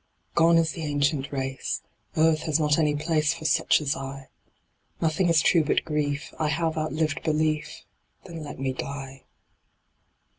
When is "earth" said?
2.17-2.39